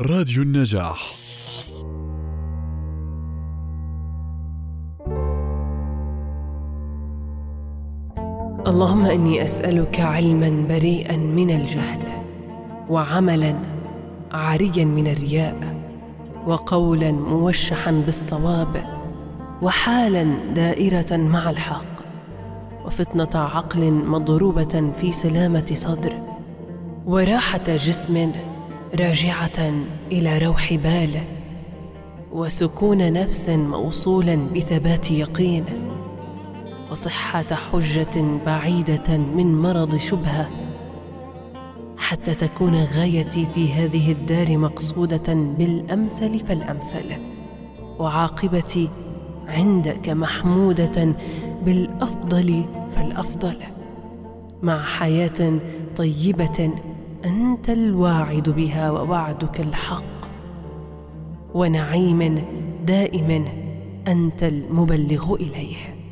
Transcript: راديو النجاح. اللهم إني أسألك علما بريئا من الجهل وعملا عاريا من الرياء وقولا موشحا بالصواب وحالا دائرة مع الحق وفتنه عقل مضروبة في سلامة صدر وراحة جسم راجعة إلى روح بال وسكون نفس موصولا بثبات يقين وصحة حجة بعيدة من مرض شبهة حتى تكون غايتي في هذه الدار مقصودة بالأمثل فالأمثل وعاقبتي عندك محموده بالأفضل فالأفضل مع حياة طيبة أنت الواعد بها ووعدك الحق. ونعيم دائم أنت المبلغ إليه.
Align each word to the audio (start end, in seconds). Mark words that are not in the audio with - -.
راديو 0.00 0.42
النجاح. 0.42 1.14
اللهم 8.66 9.06
إني 9.06 9.44
أسألك 9.44 10.00
علما 10.00 10.66
بريئا 10.68 11.16
من 11.16 11.50
الجهل 11.50 12.00
وعملا 12.90 13.54
عاريا 14.32 14.84
من 14.84 15.06
الرياء 15.06 15.84
وقولا 16.46 17.12
موشحا 17.12 17.90
بالصواب 17.90 18.84
وحالا 19.62 20.24
دائرة 20.54 21.16
مع 21.16 21.50
الحق 21.50 21.94
وفتنه 22.84 23.40
عقل 23.40 23.92
مضروبة 23.92 24.92
في 25.00 25.12
سلامة 25.12 25.70
صدر 25.74 26.12
وراحة 27.06 27.64
جسم 27.68 28.32
راجعة 29.00 29.74
إلى 30.12 30.38
روح 30.38 30.74
بال 30.74 31.20
وسكون 32.32 33.12
نفس 33.12 33.48
موصولا 33.48 34.36
بثبات 34.56 35.10
يقين 35.10 35.64
وصحة 36.90 37.54
حجة 37.54 38.24
بعيدة 38.46 39.16
من 39.18 39.62
مرض 39.62 39.96
شبهة 39.96 40.50
حتى 41.96 42.34
تكون 42.34 42.74
غايتي 42.84 43.46
في 43.54 43.72
هذه 43.72 44.12
الدار 44.12 44.58
مقصودة 44.58 45.34
بالأمثل 45.34 46.40
فالأمثل 46.40 47.06
وعاقبتي 47.98 48.88
عندك 49.48 50.08
محموده 50.08 51.14
بالأفضل 51.64 52.64
فالأفضل 52.90 53.56
مع 54.62 54.82
حياة 54.82 55.58
طيبة 55.96 56.70
أنت 57.24 57.70
الواعد 57.70 58.48
بها 58.50 58.90
ووعدك 58.90 59.60
الحق. 59.60 60.04
ونعيم 61.54 62.44
دائم 62.86 63.44
أنت 64.08 64.42
المبلغ 64.42 65.34
إليه. 65.34 66.03